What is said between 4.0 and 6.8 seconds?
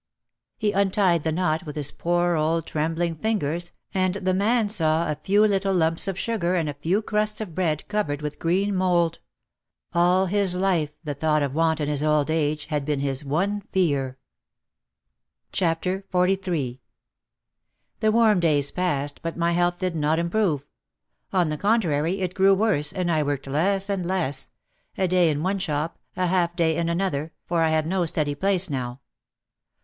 the man saw a few little lumps of sugar and a